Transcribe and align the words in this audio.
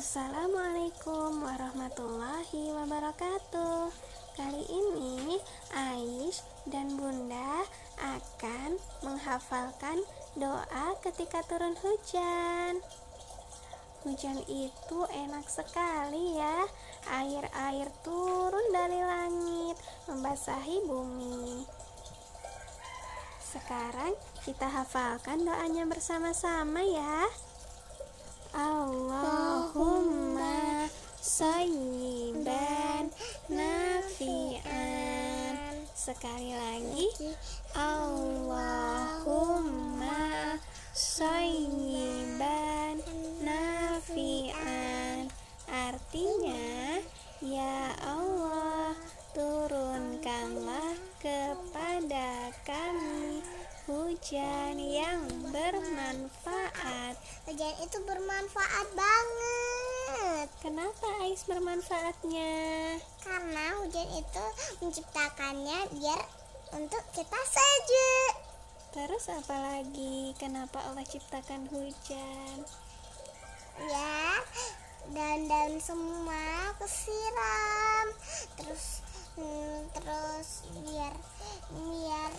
Assalamualaikum 0.00 1.44
warahmatullahi 1.44 2.72
wabarakatuh. 2.72 3.92
Kali 4.32 4.64
ini 4.64 5.36
Ais 5.76 6.40
dan 6.64 6.96
Bunda 6.96 7.68
akan 8.00 8.80
menghafalkan 9.04 10.00
doa 10.40 10.96
ketika 11.04 11.44
turun 11.44 11.76
hujan. 11.84 12.80
Hujan 14.08 14.40
itu 14.48 15.04
enak 15.04 15.44
sekali 15.52 16.32
ya. 16.32 16.64
Air-air 17.20 17.92
turun 18.00 18.72
dari 18.72 19.04
langit 19.04 19.76
membasahi 20.08 20.80
bumi. 20.88 21.68
Sekarang 23.36 24.16
kita 24.48 24.64
hafalkan 24.64 25.44
doanya 25.44 25.84
bersama-sama 25.84 26.80
ya. 26.88 27.49
Allahumma 28.54 30.88
sayyiban 31.22 33.10
nafi'an. 33.46 35.54
Sekali 35.94 36.54
lagi. 36.56 37.08
Allahumma 37.76 39.28
sayyiban 40.96 42.98
nafi'an. 43.40 45.30
Artinya 45.70 46.98
Ya 47.40 47.96
Allah 48.04 48.92
turunkanlah 49.32 50.92
kepada 51.16 52.52
kami 52.68 53.40
hujan 53.88 54.76
yang 54.76 55.24
bermanfaat. 55.48 56.79
Hujan 57.50 57.82
itu 57.82 57.98
bermanfaat 58.06 58.94
banget. 58.94 60.46
Kenapa 60.62 61.06
Ais 61.18 61.42
bermanfaatnya? 61.50 62.54
Karena 63.26 63.74
hujan 63.82 64.06
itu 64.22 64.46
menciptakannya 64.78 65.90
biar 65.98 66.22
untuk 66.78 67.02
kita 67.10 67.40
sejuk. 67.42 68.34
Terus 68.94 69.34
apa 69.34 69.56
lagi? 69.66 70.30
Kenapa 70.38 70.78
Allah 70.78 71.02
ciptakan 71.02 71.66
hujan? 71.74 72.62
Ya, 73.82 74.46
dan 75.10 75.50
dan 75.50 75.82
semua 75.82 76.70
kesiram. 76.78 78.06
Terus 78.62 79.02
hmm, 79.34 79.90
terus 79.98 80.70
biar 80.86 81.18
biar 81.74 82.30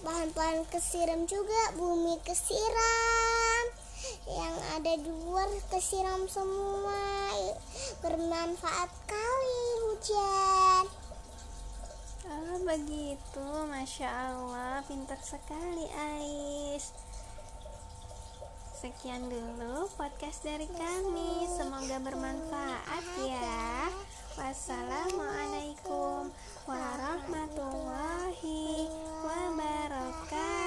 pohon-pohon 0.00 0.64
kesiram 0.72 1.28
juga 1.28 1.76
bumi 1.76 2.16
kesiram 2.24 3.23
yang 4.24 4.56
ada 4.76 4.92
di 4.96 5.10
luar 5.24 5.48
kesiram 5.68 6.28
semua. 6.28 7.32
Bermanfaat 8.00 8.90
kali 9.04 9.64
hujan 9.84 10.86
Oh 12.24 12.56
begitu, 12.64 13.46
Masya 13.68 14.08
Allah, 14.08 14.80
pintar 14.88 15.20
sekali 15.20 15.84
Ais. 15.92 16.88
Sekian 18.80 19.28
dulu 19.28 19.92
podcast 20.00 20.40
dari 20.40 20.64
kami. 20.72 21.44
Semoga 21.52 22.00
bermanfaat 22.00 23.04
ya. 23.28 23.92
Wassalamualaikum 24.40 26.32
warahmatullahi 26.64 28.88
wabarakatuh 29.20 30.63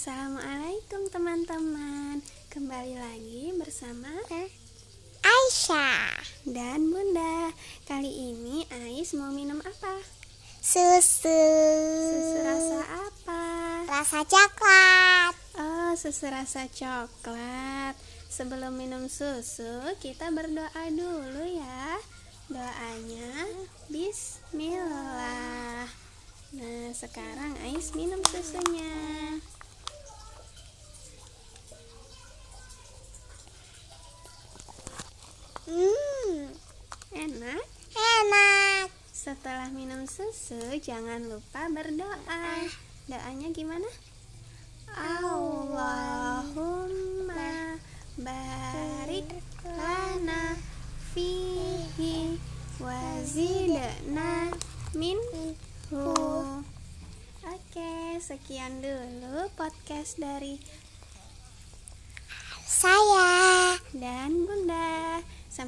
Assalamualaikum 0.00 1.12
teman-teman 1.12 2.24
Kembali 2.48 2.96
lagi 2.96 3.52
bersama 3.52 4.08
Aisyah 5.20 6.24
dan 6.48 6.88
Bunda 6.88 7.52
Kali 7.84 8.08
ini 8.08 8.64
Ais 8.72 9.12
mau 9.12 9.28
minum 9.28 9.60
apa? 9.60 10.00
susu 10.64 11.44
Susu 12.00 12.36
rasa 12.40 12.80
apa? 12.96 13.44
rasa 13.92 14.24
coklat 14.24 15.36
Oh, 15.60 15.92
susu 15.92 16.32
rasa 16.32 16.64
coklat. 16.72 17.92
Sebelum 18.32 18.80
minum 18.80 19.04
susu, 19.04 19.84
kita 20.00 20.32
berdoa 20.32 20.84
dulu 20.96 21.44
ya. 21.44 22.00
Doanya 22.48 23.52
Bismillah. 23.92 25.84
Nah, 26.56 26.88
sekarang 26.96 27.52
Ais 27.68 27.92
minum 27.92 28.24
susunya. 28.24 28.96
hmm 35.70 36.50
Enak. 37.40 37.64
enak 37.96 38.92
Setelah 39.16 39.72
minum 39.72 40.04
susu, 40.04 40.60
jangan 40.76 41.24
lupa 41.24 41.72
berdoa. 41.72 42.68
Doanya 43.08 43.48
gimana? 43.56 43.88
Allahumma 44.92 46.20
barik 48.20 49.24
lana 49.64 50.52
fihi 51.16 52.36
wazidna 52.76 54.52
minhu 54.92 55.56
Oke, 57.40 58.20
sekian 58.20 58.84
dulu 58.84 59.48
podcast 59.56 60.20
dari 60.20 60.60
saya. 62.68 63.09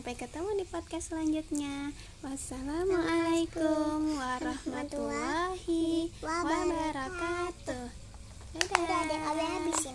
Sampai 0.03 0.19
ketemu 0.19 0.51
di 0.59 0.67
podcast 0.67 1.15
selanjutnya. 1.15 1.95
Wassalamualaikum 2.27 4.19
warahmatullahi 4.19 6.11
wabarakatuh. 6.19 7.87
Dadah. 8.83 9.21
habisin 9.31 9.95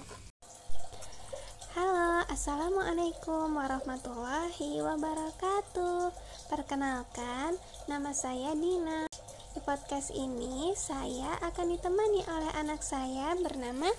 Halo, 1.76 2.24
Assalamualaikum 2.32 3.52
warahmatullahi 3.52 4.80
wabarakatuh 4.80 6.16
Perkenalkan, 6.56 7.60
nama 7.92 8.16
saya 8.16 8.56
Dina 8.56 9.12
Di 9.52 9.60
podcast 9.60 10.16
ini, 10.16 10.72
saya 10.80 11.36
akan 11.44 11.76
ditemani 11.76 12.24
oleh 12.32 12.52
anak 12.56 12.80
saya 12.80 13.36
bernama 13.44 13.92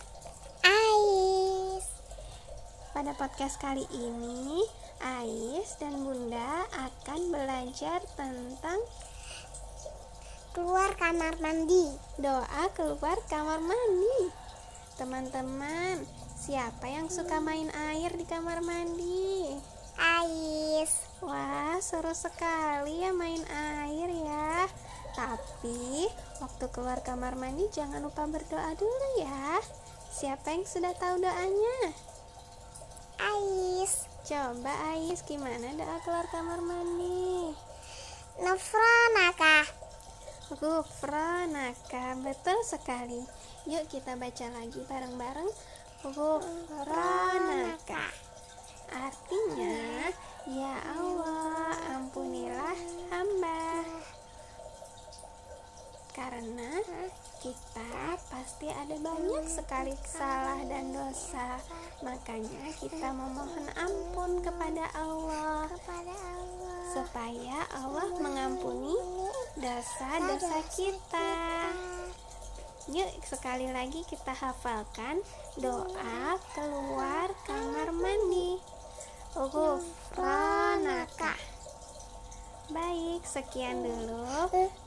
Pada 2.98 3.14
podcast 3.14 3.62
kali 3.62 3.86
ini, 3.94 4.58
Ais 4.98 5.78
dan 5.78 6.02
Bunda 6.02 6.66
akan 6.74 7.30
belajar 7.30 8.02
tentang 8.18 8.74
keluar 10.50 10.90
kamar 10.98 11.38
mandi 11.38 11.94
doa 12.18 12.66
keluar 12.74 13.14
kamar 13.30 13.62
mandi 13.62 14.34
Teman-teman, 14.98 16.02
siapa 16.42 16.90
yang 16.90 17.06
suka 17.06 17.38
main 17.38 17.70
air 17.70 18.18
di 18.18 18.26
kamar 18.26 18.66
mandi? 18.66 19.46
Ais 19.94 20.90
Wah, 21.22 21.78
seru 21.78 22.10
sekali 22.18 23.06
ya 23.06 23.14
main 23.14 23.46
air 23.86 24.10
ya. 24.10 24.66
Tapi 25.14 26.10
waktu 26.42 26.66
keluar 26.74 26.98
kamar 27.06 27.38
mandi 27.38 27.62
jangan 27.70 28.02
lupa 28.02 28.26
berdoa 28.26 28.74
dulu 28.74 29.22
ya. 29.22 29.62
Siapa 30.10 30.50
yang 30.50 30.66
sudah 30.66 30.98
tahu 30.98 31.22
doanya? 31.22 31.94
Ais 33.18 34.06
Coba 34.24 34.72
Ais 34.94 35.20
gimana 35.26 35.74
doa 35.74 35.98
keluar 36.06 36.26
kamar 36.30 36.62
mandi? 36.62 37.52
Nofranaka 38.38 39.66
Gufranaka, 40.48 42.16
betul 42.24 42.56
sekali. 42.64 43.20
Yuk 43.68 43.84
kita 43.92 44.16
baca 44.16 44.48
lagi 44.48 44.80
bareng-bareng. 44.88 45.50
Gufranaka. 46.08 48.08
Artinya, 48.88 50.08
ya 50.48 50.76
ada 58.88 59.04
banyak 59.04 59.44
sekali 59.44 59.92
salah 60.00 60.64
dan 60.64 60.96
dosa. 60.96 61.60
Makanya 62.00 62.72
kita 62.80 63.12
memohon 63.12 63.68
ampun 63.76 64.40
kepada 64.40 64.88
Allah 64.96 65.68
kepada 65.68 66.08
Allah 66.16 66.80
supaya 66.96 67.68
Allah 67.76 68.08
mengampuni 68.16 68.96
dosa-dosa 69.60 70.64
kita. 70.72 71.36
Yuk 72.88 73.12
sekali 73.28 73.68
lagi 73.68 74.08
kita 74.08 74.32
hafalkan 74.32 75.20
doa 75.60 76.40
keluar 76.56 77.28
kamar 77.44 77.92
mandi. 77.92 78.56
Ghufranaka. 79.36 79.88
Baik, 82.68 83.24
sekian 83.24 83.80
dulu 83.80 84.28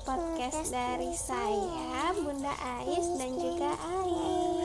podcast 0.06 0.70
dari 0.70 1.18
saya, 1.18 2.14
Bunda 2.14 2.54
Ais 2.78 3.10
dan 3.18 3.34
juga 3.34 3.74
Ais. 3.74 4.61